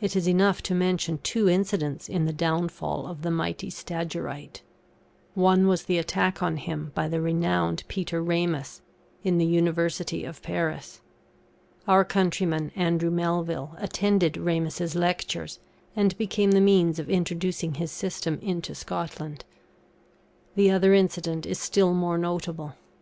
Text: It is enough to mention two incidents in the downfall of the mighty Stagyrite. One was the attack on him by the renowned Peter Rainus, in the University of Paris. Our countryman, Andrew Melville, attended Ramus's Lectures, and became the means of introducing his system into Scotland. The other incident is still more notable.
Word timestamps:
It 0.00 0.16
is 0.16 0.26
enough 0.26 0.62
to 0.62 0.74
mention 0.74 1.18
two 1.18 1.46
incidents 1.46 2.08
in 2.08 2.24
the 2.24 2.32
downfall 2.32 3.06
of 3.06 3.20
the 3.20 3.30
mighty 3.30 3.68
Stagyrite. 3.68 4.62
One 5.34 5.66
was 5.68 5.82
the 5.82 5.98
attack 5.98 6.42
on 6.42 6.56
him 6.56 6.92
by 6.94 7.08
the 7.08 7.20
renowned 7.20 7.84
Peter 7.86 8.22
Rainus, 8.24 8.80
in 9.22 9.36
the 9.36 9.44
University 9.44 10.24
of 10.24 10.40
Paris. 10.40 11.02
Our 11.86 12.06
countryman, 12.06 12.72
Andrew 12.74 13.10
Melville, 13.10 13.74
attended 13.76 14.38
Ramus's 14.38 14.96
Lectures, 14.96 15.58
and 15.94 16.16
became 16.16 16.52
the 16.52 16.62
means 16.62 16.98
of 16.98 17.10
introducing 17.10 17.74
his 17.74 17.90
system 17.92 18.38
into 18.40 18.74
Scotland. 18.74 19.44
The 20.54 20.70
other 20.70 20.94
incident 20.94 21.44
is 21.44 21.58
still 21.58 21.92
more 21.92 22.16
notable. 22.16 22.76